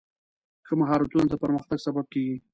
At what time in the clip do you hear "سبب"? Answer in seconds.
1.87-2.05